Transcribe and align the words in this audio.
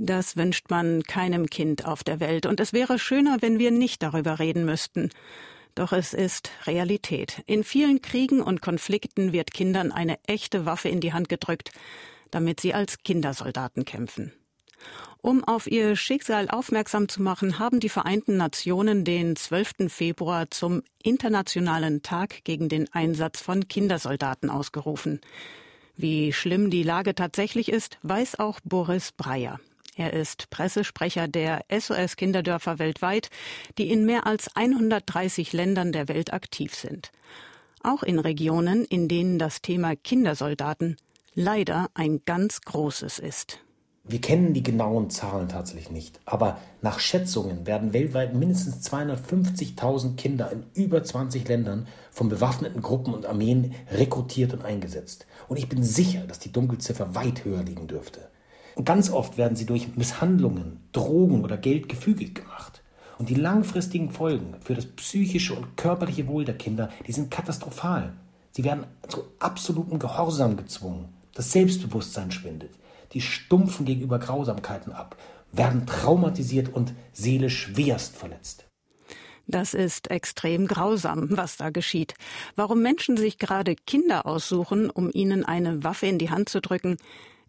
Das 0.00 0.36
wünscht 0.36 0.70
man 0.70 1.02
keinem 1.02 1.50
Kind 1.50 1.84
auf 1.84 2.04
der 2.04 2.20
Welt, 2.20 2.46
und 2.46 2.60
es 2.60 2.72
wäre 2.72 3.00
schöner, 3.00 3.38
wenn 3.40 3.58
wir 3.58 3.72
nicht 3.72 4.00
darüber 4.00 4.38
reden 4.38 4.64
müssten. 4.64 5.10
Doch 5.74 5.92
es 5.92 6.14
ist 6.14 6.52
Realität. 6.68 7.42
In 7.46 7.64
vielen 7.64 8.00
Kriegen 8.00 8.40
und 8.40 8.62
Konflikten 8.62 9.32
wird 9.32 9.52
Kindern 9.52 9.90
eine 9.90 10.20
echte 10.24 10.66
Waffe 10.66 10.88
in 10.88 11.00
die 11.00 11.12
Hand 11.12 11.28
gedrückt, 11.28 11.72
damit 12.30 12.60
sie 12.60 12.74
als 12.74 13.02
Kindersoldaten 13.02 13.84
kämpfen. 13.84 14.32
Um 15.20 15.42
auf 15.42 15.66
ihr 15.66 15.96
Schicksal 15.96 16.48
aufmerksam 16.48 17.08
zu 17.08 17.20
machen, 17.20 17.58
haben 17.58 17.80
die 17.80 17.88
Vereinten 17.88 18.36
Nationen 18.36 19.04
den 19.04 19.34
12. 19.34 19.88
Februar 19.88 20.48
zum 20.48 20.84
Internationalen 21.02 22.02
Tag 22.04 22.44
gegen 22.44 22.68
den 22.68 22.86
Einsatz 22.92 23.40
von 23.40 23.66
Kindersoldaten 23.66 24.48
ausgerufen. 24.48 25.20
Wie 25.96 26.32
schlimm 26.32 26.70
die 26.70 26.84
Lage 26.84 27.16
tatsächlich 27.16 27.68
ist, 27.68 27.98
weiß 28.02 28.38
auch 28.38 28.60
Boris 28.62 29.10
Breyer. 29.10 29.58
Er 29.98 30.12
ist 30.12 30.48
Pressesprecher 30.50 31.26
der 31.26 31.64
SOS 31.76 32.14
Kinderdörfer 32.14 32.78
weltweit, 32.78 33.30
die 33.78 33.90
in 33.90 34.06
mehr 34.06 34.28
als 34.28 34.54
130 34.54 35.52
Ländern 35.52 35.90
der 35.90 36.06
Welt 36.06 36.32
aktiv 36.32 36.72
sind. 36.72 37.10
Auch 37.82 38.04
in 38.04 38.20
Regionen, 38.20 38.84
in 38.84 39.08
denen 39.08 39.40
das 39.40 39.60
Thema 39.60 39.96
Kindersoldaten 39.96 40.98
leider 41.34 41.88
ein 41.94 42.20
ganz 42.24 42.60
großes 42.60 43.18
ist. 43.18 43.58
Wir 44.04 44.20
kennen 44.20 44.54
die 44.54 44.62
genauen 44.62 45.10
Zahlen 45.10 45.48
tatsächlich 45.48 45.90
nicht, 45.90 46.20
aber 46.24 46.58
nach 46.80 47.00
Schätzungen 47.00 47.66
werden 47.66 47.92
weltweit 47.92 48.34
mindestens 48.34 48.88
250.000 48.88 50.14
Kinder 50.14 50.52
in 50.52 50.62
über 50.74 51.02
20 51.02 51.48
Ländern 51.48 51.88
von 52.12 52.28
bewaffneten 52.28 52.82
Gruppen 52.82 53.14
und 53.14 53.26
Armeen 53.26 53.74
rekrutiert 53.90 54.52
und 54.52 54.64
eingesetzt. 54.64 55.26
Und 55.48 55.56
ich 55.56 55.68
bin 55.68 55.82
sicher, 55.82 56.20
dass 56.20 56.38
die 56.38 56.52
Dunkelziffer 56.52 57.16
weit 57.16 57.44
höher 57.44 57.64
liegen 57.64 57.88
dürfte. 57.88 58.20
Und 58.78 58.84
ganz 58.84 59.10
oft 59.10 59.36
werden 59.36 59.56
sie 59.56 59.66
durch 59.66 59.96
Misshandlungen, 59.96 60.80
Drogen 60.92 61.44
oder 61.44 61.58
Geld 61.58 61.90
gefügig 61.90 62.34
gemacht. 62.34 62.82
Und 63.18 63.28
die 63.28 63.34
langfristigen 63.34 64.10
Folgen 64.10 64.54
für 64.60 64.74
das 64.74 64.86
psychische 64.86 65.54
und 65.54 65.76
körperliche 65.76 66.26
Wohl 66.28 66.46
der 66.46 66.56
Kinder, 66.56 66.88
die 67.06 67.12
sind 67.12 67.30
katastrophal. 67.30 68.14
Sie 68.52 68.64
werden 68.64 68.86
zu 69.08 69.24
absolutem 69.38 69.98
Gehorsam 69.98 70.56
gezwungen. 70.56 71.10
Das 71.34 71.52
Selbstbewusstsein 71.52 72.30
schwindet 72.30 72.70
die 73.12 73.20
stumpfen 73.20 73.86
gegenüber 73.86 74.18
Grausamkeiten 74.18 74.92
ab, 74.92 75.16
werden 75.52 75.86
traumatisiert 75.86 76.72
und 76.72 76.94
seelisch 77.12 77.58
schwerst 77.58 78.16
verletzt. 78.16 78.66
Das 79.46 79.72
ist 79.72 80.10
extrem 80.10 80.66
grausam, 80.66 81.28
was 81.30 81.56
da 81.56 81.70
geschieht. 81.70 82.14
Warum 82.54 82.82
Menschen 82.82 83.16
sich 83.16 83.38
gerade 83.38 83.76
Kinder 83.76 84.26
aussuchen, 84.26 84.90
um 84.90 85.10
ihnen 85.10 85.42
eine 85.42 85.82
Waffe 85.84 86.06
in 86.06 86.18
die 86.18 86.28
Hand 86.28 86.50
zu 86.50 86.60
drücken, 86.60 86.98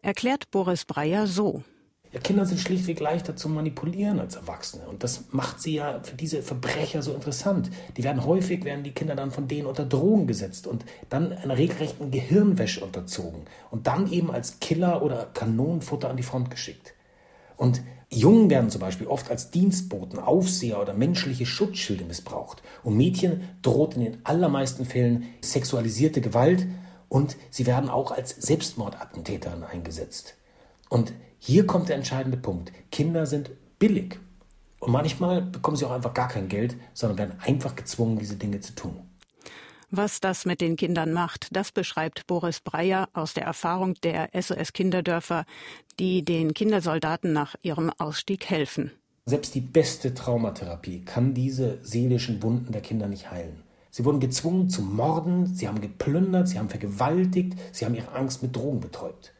erklärt 0.01 0.51
Boris 0.51 0.85
Breyer 0.85 1.27
so. 1.27 1.63
Ja, 2.11 2.19
Kinder 2.19 2.43
sind 2.47 2.59
schlichtweg 2.59 2.99
leichter 2.99 3.35
zu 3.35 3.49
manipulieren 3.49 4.19
als 4.19 4.35
Erwachsene. 4.35 4.87
Und 4.87 5.03
das 5.03 5.25
macht 5.31 5.61
sie 5.61 5.75
ja 5.75 5.99
für 6.01 6.15
diese 6.15 6.41
Verbrecher 6.41 7.03
so 7.03 7.13
interessant. 7.13 7.69
Die 7.97 8.03
werden 8.03 8.25
häufig, 8.25 8.63
werden 8.63 8.83
die 8.83 8.93
Kinder 8.93 9.15
dann 9.15 9.29
von 9.29 9.47
denen 9.47 9.67
unter 9.67 9.85
Drogen 9.85 10.25
gesetzt 10.25 10.65
und 10.65 10.85
dann 11.09 11.31
einer 11.33 11.57
regelrechten 11.57 12.09
Gehirnwäsche 12.09 12.83
unterzogen 12.83 13.41
und 13.69 13.85
dann 13.85 14.11
eben 14.11 14.31
als 14.31 14.59
Killer 14.59 15.03
oder 15.03 15.27
Kanonenfutter 15.35 16.09
an 16.09 16.17
die 16.17 16.23
Front 16.23 16.49
geschickt. 16.49 16.95
Und 17.57 17.83
Jungen 18.11 18.49
werden 18.49 18.71
zum 18.71 18.81
Beispiel 18.81 19.05
oft 19.05 19.29
als 19.29 19.51
Dienstboten, 19.51 20.17
Aufseher 20.17 20.81
oder 20.81 20.95
menschliche 20.95 21.45
Schutzschilde 21.45 22.05
missbraucht. 22.05 22.63
Und 22.83 22.97
Mädchen 22.97 23.41
droht 23.61 23.95
in 23.95 24.01
den 24.01 24.17
allermeisten 24.23 24.85
Fällen 24.85 25.25
sexualisierte 25.41 26.21
Gewalt 26.21 26.65
und 27.09 27.35
sie 27.49 27.65
werden 27.65 27.89
auch 27.89 28.11
als 28.11 28.29
Selbstmordattentäter 28.29 29.57
eingesetzt. 29.69 30.35
Und 30.87 31.11
hier 31.39 31.65
kommt 31.65 31.89
der 31.89 31.95
entscheidende 31.95 32.37
Punkt. 32.37 32.71
Kinder 32.91 33.25
sind 33.25 33.51
billig. 33.79 34.19
Und 34.79 34.91
manchmal 34.91 35.41
bekommen 35.41 35.75
sie 35.75 35.85
auch 35.85 35.91
einfach 35.91 36.13
gar 36.13 36.29
kein 36.29 36.47
Geld, 36.47 36.75
sondern 36.93 37.17
werden 37.17 37.39
einfach 37.41 37.75
gezwungen, 37.75 38.17
diese 38.17 38.35
Dinge 38.35 38.61
zu 38.61 38.73
tun. 38.73 39.09
Was 39.91 40.19
das 40.19 40.45
mit 40.45 40.61
den 40.61 40.75
Kindern 40.75 41.13
macht, 41.13 41.47
das 41.51 41.71
beschreibt 41.71 42.27
Boris 42.27 42.59
Breyer 42.59 43.09
aus 43.13 43.33
der 43.33 43.43
Erfahrung 43.43 43.95
der 44.03 44.29
SOS 44.39 44.71
Kinderdörfer, 44.71 45.45
die 45.99 46.23
den 46.23 46.53
Kindersoldaten 46.53 47.33
nach 47.33 47.55
ihrem 47.63 47.89
Ausstieg 47.97 48.49
helfen. 48.49 48.91
Selbst 49.25 49.55
die 49.55 49.61
beste 49.61 50.13
Traumatherapie 50.13 51.03
kann 51.05 51.33
diese 51.33 51.79
seelischen 51.83 52.43
Wunden 52.43 52.71
der 52.71 52.81
Kinder 52.81 53.07
nicht 53.07 53.31
heilen. 53.31 53.63
Sie 53.91 54.05
wurden 54.05 54.19
gezwungen 54.19 54.69
zu 54.69 54.81
morden, 54.81 55.47
sie 55.47 55.67
haben 55.67 55.81
geplündert, 55.81 56.47
sie 56.47 56.59
haben 56.59 56.69
vergewaltigt, 56.69 57.57
sie 57.71 57.85
haben 57.85 57.95
ihre 57.95 58.11
Angst 58.11 58.43
mit 58.43 58.55
Drogen 58.55 58.79
betäubt. 58.79 59.33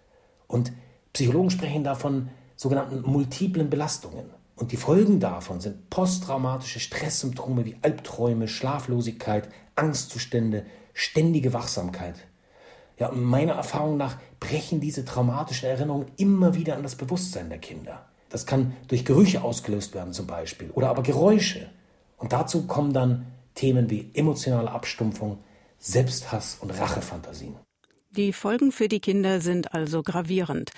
Und 0.47 0.71
Psychologen 1.13 1.49
sprechen 1.49 1.83
davon 1.83 2.29
sogenannten 2.55 3.01
multiplen 3.01 3.69
Belastungen. 3.69 4.25
Und 4.55 4.71
die 4.71 4.77
Folgen 4.77 5.19
davon 5.19 5.61
sind 5.61 5.89
posttraumatische 5.89 6.79
Stresssymptome 6.79 7.65
wie 7.65 7.77
Albträume, 7.81 8.47
Schlaflosigkeit, 8.47 9.47
Angstzustände, 9.75 10.65
ständige 10.93 11.53
Wachsamkeit. 11.53 12.15
Ja, 12.97 13.11
meiner 13.11 13.53
Erfahrung 13.53 13.95
nach 13.95 14.17
brechen 14.41 14.81
diese 14.81 15.05
traumatischen 15.05 15.69
Erinnerungen 15.69 16.07
immer 16.17 16.55
wieder 16.55 16.75
an 16.75 16.83
das 16.83 16.95
Bewusstsein 16.95 17.49
der 17.49 17.59
Kinder. 17.59 18.05
Das 18.29 18.45
kann 18.45 18.73
durch 18.89 19.05
Gerüche 19.05 19.41
ausgelöst 19.41 19.95
werden 19.95 20.11
zum 20.11 20.27
Beispiel 20.27 20.69
oder 20.71 20.89
aber 20.89 21.03
Geräusche. 21.03 21.69
Und 22.17 22.33
dazu 22.33 22.67
kommen 22.67 22.91
dann 22.91 23.27
Themen 23.59 23.89
wie 23.89 24.09
emotionale 24.13 24.71
Abstumpfung, 24.71 25.39
Selbsthass 25.79 26.57
und 26.61 26.71
Rachefantasien. 26.71 27.55
Die 28.11 28.31
Folgen 28.31 28.71
für 28.71 28.87
die 28.87 29.01
Kinder 29.01 29.41
sind 29.41 29.73
also 29.73 30.01
gravierend. 30.01 30.71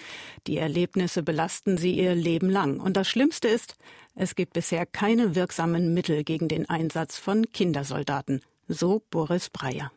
Die 0.48 0.58
Erlebnisse 0.58 1.22
belasten 1.22 1.78
sie 1.78 1.94
ihr 1.94 2.16
Leben 2.16 2.50
lang. 2.50 2.80
Und 2.80 2.98
das 2.98 3.08
Schlimmste 3.08 3.48
ist, 3.48 3.76
es 4.16 4.36
gibt 4.36 4.54
bisher 4.54 4.86
keine 4.86 5.36
wirksamen 5.36 5.94
Mittel 5.94 6.24
gegen 6.24 6.48
den 6.48 6.68
Einsatz 6.70 7.18
von 7.18 7.46
Kindersoldaten. 7.54 8.42
So 8.68 9.04
Boris 9.12 9.50
Breyer. 9.50 9.92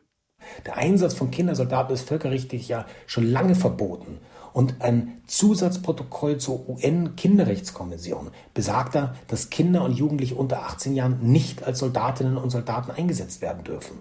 Der 0.67 0.77
Einsatz 0.77 1.15
von 1.15 1.31
Kindersoldaten 1.31 1.95
ist 1.95 2.07
völkerrechtlich 2.07 2.69
ja 2.69 2.87
schon 3.07 3.25
lange 3.31 3.55
verboten. 3.55 4.19
Und 4.55 4.83
ein 4.83 5.21
Zusatzprotokoll 5.27 6.39
zur 6.39 6.69
UN-Kinderrechtskonvention 6.69 8.31
besagt 8.55 8.95
da, 8.95 9.17
dass 9.27 9.51
Kinder 9.51 9.83
und 9.83 9.95
Jugendliche 9.95 10.37
unter 10.37 10.63
18 10.63 10.95
Jahren 10.95 11.19
nicht 11.23 11.65
als 11.65 11.81
Soldatinnen 11.81 12.37
und 12.37 12.51
Soldaten 12.51 12.93
eingesetzt 12.93 13.43
werden 13.43 13.65
dürfen. 13.65 13.99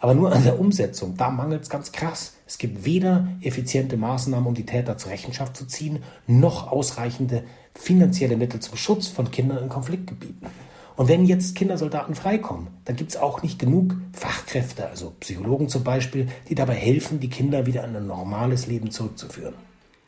Aber 0.00 0.12
nur 0.12 0.30
an 0.30 0.44
der 0.44 0.60
Umsetzung, 0.60 1.16
da 1.16 1.30
mangelt 1.30 1.62
es 1.62 1.70
ganz 1.70 1.90
krass. 1.90 2.34
Es 2.46 2.58
gibt 2.58 2.84
weder 2.84 3.28
effiziente 3.40 3.96
Maßnahmen, 3.96 4.46
um 4.46 4.52
die 4.52 4.66
Täter 4.66 4.98
zur 4.98 5.10
Rechenschaft 5.10 5.56
zu 5.56 5.66
ziehen, 5.66 6.02
noch 6.26 6.70
ausreichende 6.70 7.42
finanzielle 7.74 8.36
Mittel 8.36 8.60
zum 8.60 8.76
Schutz 8.76 9.08
von 9.08 9.30
Kindern 9.30 9.62
in 9.62 9.70
Konfliktgebieten. 9.70 10.48
Und 10.96 11.08
wenn 11.08 11.24
jetzt 11.24 11.56
Kindersoldaten 11.56 12.14
freikommen, 12.14 12.66
dann 12.84 12.96
gibt 12.96 13.12
es 13.12 13.16
auch 13.16 13.42
nicht 13.42 13.58
genug 13.58 13.96
Fachkräfte, 14.12 14.86
also 14.86 15.14
Psychologen 15.20 15.70
zum 15.70 15.82
Beispiel, 15.82 16.28
die 16.50 16.54
dabei 16.54 16.74
helfen, 16.74 17.20
die 17.20 17.30
Kinder 17.30 17.64
wieder 17.64 17.84
in 17.84 17.96
ein 17.96 18.06
normales 18.06 18.66
Leben 18.66 18.90
zurückzuführen 18.90 19.54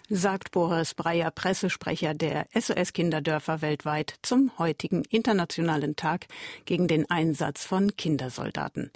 sagt 0.08 0.52
Boris 0.52 0.94
Breyer, 0.94 1.30
Pressesprecher 1.30 2.14
der 2.14 2.46
SOS 2.54 2.92
Kinderdörfer 2.92 3.62
weltweit 3.62 4.14
zum 4.22 4.50
heutigen 4.58 5.02
Internationalen 5.04 5.96
Tag 5.96 6.26
gegen 6.64 6.88
den 6.88 7.10
Einsatz 7.10 7.64
von 7.64 7.96
Kindersoldaten. 7.96 8.90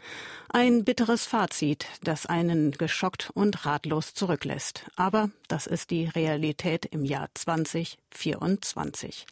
Ein 0.49 0.85
bitteres 0.85 1.27
Fazit, 1.27 1.87
das 2.03 2.27
einen 2.27 2.73
geschockt 2.73 3.31
und 3.35 3.67
ratlos 3.67 4.15
zurücklässt. 4.15 4.87
Aber 4.97 5.31
das 5.49 5.67
ist 5.67 5.91
die 5.91 6.07
Realität 6.07 6.87
im 6.87 7.05
Jahr 7.05 7.29
2024. 7.35 9.27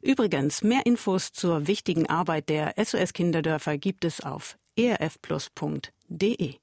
Übrigens, 0.00 0.62
mehr 0.62 0.86
Infos 0.86 1.32
zur 1.32 1.66
wichtigen 1.66 2.08
Arbeit 2.08 2.48
der 2.48 2.74
SOS 2.82 3.12
Kinderdörfer 3.12 3.78
gibt 3.78 4.04
es 4.04 4.20
auf 4.20 4.56
erfplus.de. 4.76 6.61